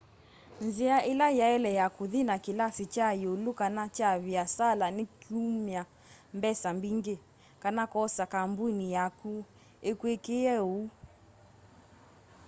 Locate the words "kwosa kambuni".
7.91-8.85